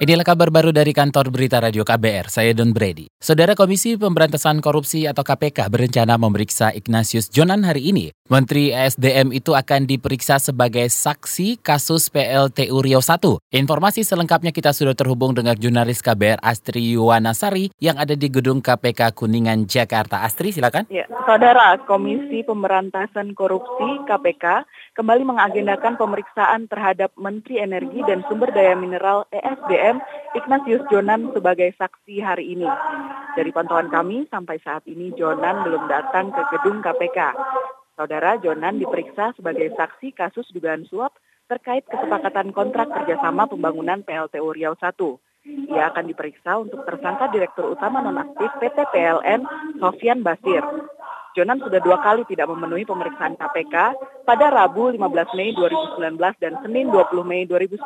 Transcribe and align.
Inilah 0.00 0.24
kabar 0.24 0.48
baru 0.48 0.72
dari 0.72 0.96
kantor 0.96 1.28
berita 1.28 1.60
radio 1.60 1.84
KBR, 1.84 2.32
saya 2.32 2.56
Don 2.56 2.72
Brady. 2.72 3.12
Saudara 3.20 3.52
Komisi 3.52 4.00
Pemberantasan 4.00 4.64
Korupsi 4.64 5.04
atau 5.04 5.20
KPK 5.20 5.68
berencana 5.68 6.16
memeriksa 6.16 6.72
Ignatius 6.72 7.28
Jonan 7.28 7.68
hari 7.68 7.92
ini. 7.92 8.08
Menteri 8.32 8.72
ESDM 8.72 9.28
itu 9.36 9.52
akan 9.52 9.84
diperiksa 9.84 10.40
sebagai 10.40 10.88
saksi 10.88 11.60
kasus 11.60 12.08
PLTU 12.08 12.80
Riau 12.80 13.04
1. 13.04 13.52
Informasi 13.52 14.00
selengkapnya 14.00 14.56
kita 14.56 14.72
sudah 14.72 14.96
terhubung 14.96 15.36
dengan 15.36 15.52
jurnalis 15.52 16.00
KBR 16.00 16.40
Astri 16.40 16.96
Yuwanasari 16.96 17.68
yang 17.76 18.00
ada 18.00 18.16
di 18.16 18.32
gedung 18.32 18.64
KPK 18.64 19.12
Kuningan, 19.12 19.68
Jakarta. 19.68 20.24
Astri, 20.24 20.48
silakan. 20.48 20.88
Ya, 20.88 21.04
Saudara 21.28 21.76
Komisi 21.84 22.40
Pemberantasan 22.40 23.36
Korupsi 23.36 24.00
KPK 24.08 24.64
kembali 24.96 25.28
mengagendakan 25.28 26.00
pemeriksaan 26.00 26.72
terhadap 26.72 27.12
Menteri 27.20 27.60
Energi 27.60 28.00
dan 28.08 28.24
Sumber 28.32 28.48
Daya 28.48 28.72
Mineral 28.72 29.28
ESDM 29.28 29.89
BBM 29.90 29.98
Ignatius 30.38 30.82
Jonan 30.86 31.34
sebagai 31.34 31.74
saksi 31.74 32.22
hari 32.22 32.54
ini. 32.54 32.68
Dari 33.34 33.50
pantauan 33.50 33.90
kami 33.90 34.30
sampai 34.30 34.62
saat 34.62 34.86
ini 34.86 35.10
Jonan 35.18 35.66
belum 35.66 35.90
datang 35.90 36.30
ke 36.30 36.42
gedung 36.54 36.78
KPK. 36.78 37.18
Saudara 37.98 38.38
Jonan 38.38 38.78
diperiksa 38.78 39.34
sebagai 39.34 39.74
saksi 39.74 40.14
kasus 40.14 40.46
dugaan 40.54 40.86
suap 40.86 41.18
terkait 41.50 41.82
kesepakatan 41.90 42.54
kontrak 42.54 42.86
kerjasama 42.94 43.50
pembangunan 43.50 44.06
PLTU 44.06 44.54
Riau 44.54 44.78
1. 44.78 44.94
Ia 45.74 45.90
akan 45.90 46.04
diperiksa 46.06 46.62
untuk 46.62 46.86
tersangka 46.86 47.26
Direktur 47.34 47.74
Utama 47.74 47.98
Nonaktif 47.98 48.46
PT 48.62 48.86
PLN 48.94 49.42
Sofian 49.82 50.22
Basir. 50.22 50.62
Jonan 51.30 51.62
sudah 51.62 51.78
dua 51.78 52.02
kali 52.02 52.26
tidak 52.26 52.50
memenuhi 52.50 52.82
pemeriksaan 52.82 53.38
KPK 53.38 53.74
pada 54.26 54.46
Rabu 54.50 54.90
15 54.90 55.38
Mei 55.38 55.54
2019 55.54 56.42
dan 56.42 56.58
Senin 56.66 56.90
20 56.90 57.22
Mei 57.22 57.46
2019. 57.46 57.78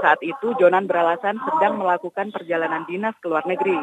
Saat 0.00 0.20
itu 0.24 0.56
Jonan 0.56 0.88
beralasan 0.88 1.36
sedang 1.36 1.76
melakukan 1.76 2.32
perjalanan 2.32 2.88
dinas 2.88 3.12
ke 3.20 3.28
luar 3.28 3.44
negeri. 3.44 3.76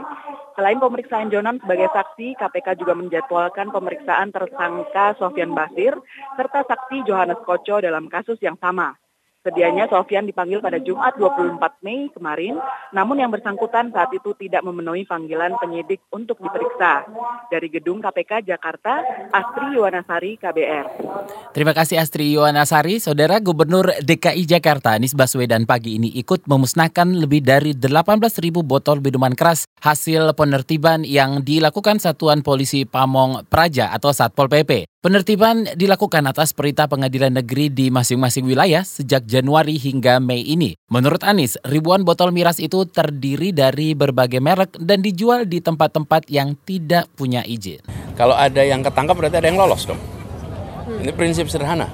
Selain 0.57 0.81
pemeriksaan 0.81 1.29
Jonan 1.29 1.61
sebagai 1.61 1.89
saksi, 1.93 2.33
KPK 2.33 2.81
juga 2.81 2.93
menjadwalkan 2.97 3.69
pemeriksaan 3.69 4.33
tersangka 4.33 5.17
Sofian 5.21 5.53
Basir 5.53 5.93
serta 6.33 6.65
saksi 6.65 7.05
Johannes 7.05 7.41
Koco 7.45 7.77
dalam 7.77 8.09
kasus 8.09 8.41
yang 8.41 8.57
sama. 8.57 9.02
Sedianya 9.43 9.91
Sofian 9.91 10.23
dipanggil 10.23 10.63
pada 10.63 10.79
Jumat 10.79 11.19
24 11.19 11.59
Mei 11.83 12.07
kemarin, 12.15 12.55
namun 12.95 13.19
yang 13.19 13.27
bersangkutan 13.27 13.91
saat 13.91 14.07
itu 14.15 14.31
tidak 14.39 14.63
memenuhi 14.63 15.03
panggilan 15.03 15.59
penyidik 15.59 15.99
untuk 16.15 16.39
diperiksa. 16.39 17.03
Dari 17.51 17.67
Gedung 17.67 17.99
KPK 17.99 18.47
Jakarta, 18.47 19.03
Astri 19.35 19.75
Yuwanasari, 19.75 20.39
KBR. 20.39 20.85
Terima 21.51 21.75
kasih 21.75 21.99
Astri 21.99 22.31
Yuwanasari. 22.31 23.03
Saudara 23.03 23.43
Gubernur 23.43 23.91
DKI 23.99 24.47
Jakarta 24.47 24.95
Anies 24.95 25.11
Baswedan 25.11 25.67
pagi 25.67 25.99
ini 25.99 26.07
ikut 26.15 26.47
memusnahkan 26.47 27.11
lebih 27.11 27.43
dari 27.43 27.75
18.000 27.75 28.63
botol 28.63 29.03
minuman 29.03 29.35
keras 29.35 29.67
hasil 29.83 30.39
penertiban 30.39 31.03
yang 31.03 31.43
dilakukan 31.43 31.99
Satuan 31.99 32.47
Polisi 32.47 32.87
Pamong 32.87 33.43
Praja 33.51 33.91
atau 33.91 34.15
Satpol 34.15 34.47
PP. 34.47 34.92
Penertiban 35.03 35.67
dilakukan 35.75 36.23
atas 36.31 36.55
perintah 36.55 36.87
pengadilan 36.87 37.35
negeri 37.35 37.67
di 37.67 37.91
masing-masing 37.91 38.47
wilayah 38.47 38.87
sejak 38.87 39.27
Januari 39.27 39.75
hingga 39.75 40.23
Mei 40.23 40.39
ini. 40.47 40.79
Menurut 40.87 41.27
Anies, 41.27 41.59
ribuan 41.67 42.07
botol 42.07 42.31
miras 42.31 42.55
itu 42.55 42.87
terdiri 42.87 43.51
dari 43.51 43.99
berbagai 43.99 44.39
merek 44.39 44.79
dan 44.79 45.03
dijual 45.03 45.43
di 45.43 45.59
tempat-tempat 45.59 46.31
yang 46.31 46.55
tidak 46.63 47.11
punya 47.19 47.43
izin. 47.43 47.83
Kalau 48.15 48.31
ada 48.31 48.63
yang 48.63 48.79
ketangkap 48.79 49.19
berarti 49.19 49.43
ada 49.43 49.47
yang 49.51 49.59
lolos 49.59 49.83
dong. 49.83 49.99
Ini 50.87 51.11
prinsip 51.11 51.51
sederhana. 51.51 51.91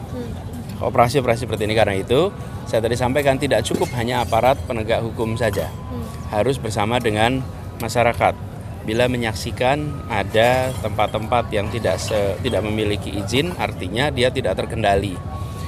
Operasi-operasi 0.78 1.50
seperti 1.50 1.66
ini 1.66 1.74
karena 1.74 1.98
itu 1.98 2.30
saya 2.70 2.86
tadi 2.86 2.94
sampaikan 2.94 3.42
tidak 3.42 3.66
cukup 3.66 3.90
hanya 3.98 4.22
aparat 4.22 4.62
penegak 4.70 5.02
hukum 5.02 5.34
saja. 5.34 5.66
Harus 6.30 6.62
bersama 6.62 7.02
dengan 7.02 7.42
masyarakat 7.82 8.49
bila 8.90 9.06
menyaksikan 9.06 10.10
ada 10.10 10.74
tempat-tempat 10.82 11.54
yang 11.54 11.70
tidak 11.70 12.02
se, 12.02 12.34
tidak 12.42 12.66
memiliki 12.66 13.14
izin 13.14 13.54
artinya 13.62 14.10
dia 14.10 14.34
tidak 14.34 14.58
terkendali. 14.58 15.14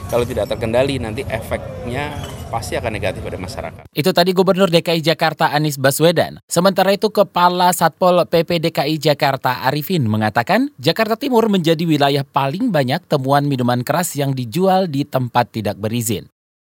Kalau 0.10 0.26
tidak 0.26 0.50
terkendali 0.50 0.98
nanti 0.98 1.22
efeknya 1.30 2.18
pasti 2.50 2.76
akan 2.76 2.92
negatif 2.92 3.22
pada 3.22 3.38
masyarakat. 3.38 3.84
Itu 3.94 4.12
tadi 4.12 4.34
Gubernur 4.34 4.68
DKI 4.74 5.00
Jakarta 5.06 5.54
Anies 5.54 5.78
Baswedan. 5.78 6.42
Sementara 6.50 6.92
itu 6.92 7.14
Kepala 7.14 7.72
Satpol 7.72 8.26
PP 8.26 8.58
DKI 8.58 8.98
Jakarta 8.98 9.64
Arifin 9.70 10.04
mengatakan 10.10 10.74
Jakarta 10.82 11.16
Timur 11.16 11.48
menjadi 11.48 11.86
wilayah 11.86 12.26
paling 12.26 12.74
banyak 12.74 13.06
temuan 13.06 13.46
minuman 13.46 13.86
keras 13.86 14.18
yang 14.18 14.34
dijual 14.34 14.90
di 14.90 15.06
tempat 15.06 15.54
tidak 15.54 15.78
berizin. 15.78 16.28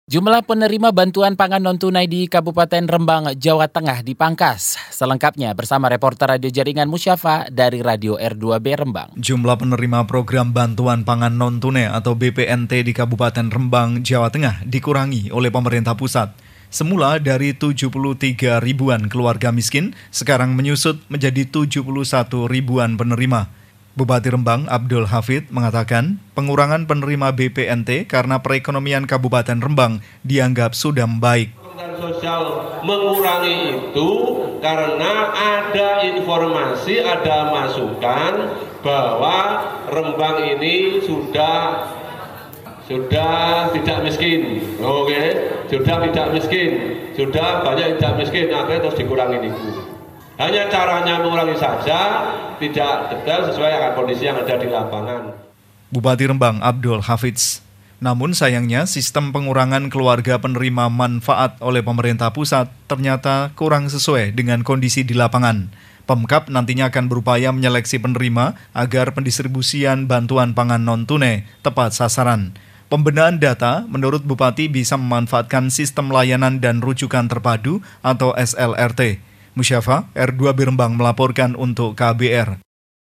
Jumlah 0.03 0.43
penerima 0.43 0.91
bantuan 0.91 1.39
pangan 1.39 1.63
non-tunai 1.63 2.11
di 2.11 2.27
Kabupaten 2.27 2.91
Rembang, 2.91 3.39
Jawa 3.39 3.71
Tengah 3.71 4.03
dipangkas. 4.03 4.75
Selengkapnya 4.91 5.55
bersama 5.55 5.87
reporter 5.87 6.27
Radio 6.27 6.51
Jaringan 6.51 6.91
Musyafa 6.91 7.47
dari 7.47 7.79
Radio 7.79 8.19
R2B 8.19 8.83
Rembang. 8.83 9.15
Jumlah 9.15 9.55
penerima 9.55 10.03
program 10.03 10.51
bantuan 10.51 11.07
pangan 11.07 11.31
non-tunai 11.31 11.87
atau 11.87 12.19
BPNT 12.19 12.83
di 12.83 12.91
Kabupaten 12.91 13.47
Rembang, 13.47 14.03
Jawa 14.03 14.27
Tengah 14.27 14.67
dikurangi 14.67 15.31
oleh 15.31 15.47
pemerintah 15.47 15.95
pusat. 15.95 16.35
Semula 16.67 17.15
dari 17.23 17.55
73 17.55 18.59
ribuan 18.59 19.07
keluarga 19.07 19.55
miskin, 19.55 19.95
sekarang 20.11 20.51
menyusut 20.51 20.99
menjadi 21.07 21.47
71 21.47 22.51
ribuan 22.51 22.99
penerima. 22.99 23.62
Bupati 23.93 24.33
Rembang 24.33 24.65
Abdul 24.73 25.05
Hafid 25.05 25.53
mengatakan 25.53 26.17
pengurangan 26.33 26.89
penerima 26.89 27.29
BPNT 27.37 28.09
karena 28.09 28.41
perekonomian 28.41 29.05
Kabupaten 29.05 29.61
Rembang 29.61 30.01
dianggap 30.25 30.73
sudah 30.73 31.05
membaik. 31.05 31.53
Sosial 32.01 32.73
mengurangi 32.81 33.77
itu 33.77 34.09
karena 34.65 35.29
ada 35.29 36.09
informasi, 36.09 37.05
ada 37.05 37.53
masukan 37.53 38.33
bahwa 38.81 39.61
Rembang 39.85 40.41
ini 40.41 40.97
sudah 41.05 41.85
sudah 42.89 43.69
tidak 43.77 44.09
miskin, 44.09 44.73
oke, 44.81 45.05
okay? 45.05 45.25
sudah 45.69 46.01
tidak 46.09 46.27
miskin, 46.33 46.69
sudah 47.13 47.61
banyak 47.61 48.01
tidak 48.01 48.25
miskin, 48.25 48.49
akhirnya 48.49 48.89
terus 48.89 48.97
dikurangi 48.97 49.37
itu. 49.53 49.92
Hanya 50.33 50.65
caranya 50.65 51.21
mengurangi 51.21 51.53
saja, 51.53 51.99
tidak 52.57 53.13
detail 53.13 53.45
sesuai 53.53 53.69
dengan 53.69 53.93
kondisi 53.93 54.23
yang 54.25 54.41
ada 54.41 54.57
di 54.57 54.65
lapangan. 54.65 55.29
Bupati 55.93 56.25
Rembang 56.25 56.57
Abdul 56.57 57.05
Hafiz. 57.05 57.61
Namun 58.01 58.33
sayangnya 58.33 58.89
sistem 58.89 59.29
pengurangan 59.29 59.93
keluarga 59.93 60.41
penerima 60.41 60.89
manfaat 60.89 61.55
oleh 61.61 61.85
pemerintah 61.85 62.33
pusat 62.33 62.67
ternyata 62.89 63.53
kurang 63.53 63.87
sesuai 63.87 64.33
dengan 64.33 64.65
kondisi 64.65 65.05
di 65.05 65.13
lapangan. 65.13 65.69
Pemkap 66.03 66.51
nantinya 66.51 66.91
akan 66.91 67.07
berupaya 67.07 67.55
menyeleksi 67.55 68.01
penerima 68.01 68.59
agar 68.75 69.15
pendistribusian 69.15 70.09
bantuan 70.09 70.51
pangan 70.51 70.83
non-tunai 70.83 71.47
tepat 71.63 71.95
sasaran. 71.95 72.51
Pembenahan 72.91 73.39
data 73.39 73.87
menurut 73.87 74.25
Bupati 74.27 74.67
bisa 74.67 74.99
memanfaatkan 74.99 75.71
sistem 75.71 76.11
layanan 76.11 76.59
dan 76.59 76.83
rujukan 76.83 77.31
terpadu 77.31 77.79
atau 78.03 78.35
SLRT. 78.35 79.23
Musyafa, 79.53 80.09
R2 80.17 80.53
Birembang 80.57 80.97
melaporkan 80.97 81.53
untuk 81.53 81.93
KBR. 81.97 82.63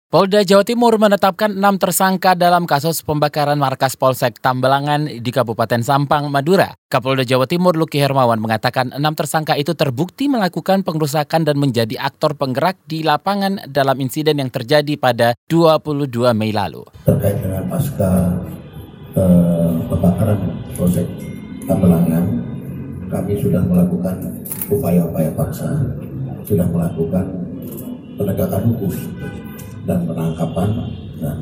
Polda 0.09 0.41
Jawa 0.41 0.65
Timur 0.65 0.97
menetapkan 0.97 1.53
enam 1.53 1.77
tersangka 1.77 2.33
dalam 2.33 2.65
kasus 2.65 3.05
pembakaran 3.05 3.61
markas 3.61 3.93
Polsek 3.93 4.41
Tambelangan 4.41 5.05
di 5.05 5.29
Kabupaten 5.29 5.85
Sampang, 5.85 6.33
Madura. 6.33 6.73
Kapolda 6.89 7.21
Jawa 7.21 7.45
Timur 7.45 7.77
Luki 7.77 8.01
Hermawan 8.01 8.41
mengatakan 8.41 8.89
enam 8.89 9.13
tersangka 9.13 9.53
itu 9.53 9.77
terbukti 9.77 10.25
melakukan 10.25 10.81
pengerusakan 10.81 11.45
dan 11.45 11.61
menjadi 11.61 12.01
aktor 12.01 12.33
penggerak 12.33 12.81
di 12.89 13.05
lapangan 13.05 13.69
dalam 13.69 14.01
insiden 14.01 14.41
yang 14.41 14.49
terjadi 14.49 14.97
pada 14.97 15.37
22 15.45 16.09
Mei 16.33 16.57
lalu. 16.57 16.89
Terkait 17.05 17.37
dengan 17.45 17.69
pasca 17.69 18.33
eh, 19.13 19.69
pembakaran 19.93 20.41
Polsek 20.73 21.05
Tambelangan, 21.69 22.25
kami 23.13 23.37
sudah 23.37 23.61
melakukan 23.61 24.41
upaya-upaya 24.73 25.29
paksa 25.37 25.69
sudah 26.49 26.65
melakukan 26.73 27.25
penegakan 28.17 28.73
hukum 28.73 28.89
dan 29.85 30.01
penangkapan 30.09 30.69
dan 31.21 31.37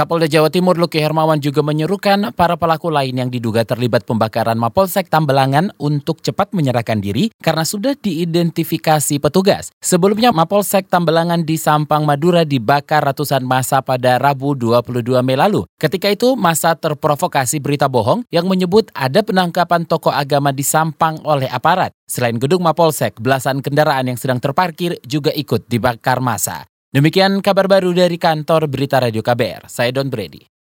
Kapolda 0.00 0.24
Jawa 0.24 0.48
Timur 0.48 0.80
Luki 0.80 0.96
Hermawan 0.96 1.44
juga 1.44 1.60
menyerukan 1.60 2.32
para 2.32 2.56
pelaku 2.56 2.88
lain 2.88 3.20
yang 3.20 3.28
diduga 3.28 3.68
terlibat 3.68 4.08
pembakaran 4.08 4.56
Mapolsek 4.56 5.12
Tambelangan 5.12 5.76
untuk 5.76 6.24
cepat 6.24 6.56
menyerahkan 6.56 7.04
diri 7.04 7.28
karena 7.36 7.68
sudah 7.68 7.92
diidentifikasi 7.92 9.20
petugas. 9.20 9.68
Sebelumnya 9.84 10.32
Mapolsek 10.32 10.88
Tambelangan 10.88 11.44
di 11.44 11.60
Sampang 11.60 12.08
Madura 12.08 12.48
dibakar 12.48 13.04
ratusan 13.04 13.44
masa 13.44 13.84
pada 13.84 14.16
Rabu 14.16 14.56
22 14.56 15.20
Mei 15.20 15.36
lalu. 15.36 15.68
Ketika 15.76 16.08
itu 16.08 16.32
masa 16.32 16.72
terprovokasi 16.80 17.60
berita 17.60 17.84
bohong 17.84 18.24
yang 18.32 18.48
menyebut 18.48 18.88
ada 18.96 19.20
penangkapan 19.20 19.84
tokoh 19.84 20.16
agama 20.16 20.48
di 20.48 20.64
Sampang 20.64 21.20
oleh 21.28 21.52
aparat. 21.52 21.92
Selain 22.08 22.40
gedung 22.40 22.64
Mapolsek, 22.64 23.20
belasan 23.20 23.60
kendaraan 23.60 24.08
yang 24.08 24.16
sedang 24.16 24.40
terparkir 24.40 24.96
juga 25.04 25.28
ikut 25.28 25.68
dibakar 25.68 26.24
masa. 26.24 26.69
Demikian 26.90 27.38
kabar 27.38 27.70
baru 27.70 27.94
dari 27.94 28.18
kantor 28.18 28.66
Berita 28.66 28.98
Radio 28.98 29.22
KBR. 29.22 29.70
Saya 29.70 29.94
Don 29.94 30.10
Brady. 30.10 30.50